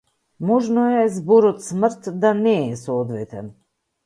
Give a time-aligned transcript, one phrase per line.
[0.49, 3.55] Можно е зборот смрт да не е соодветен.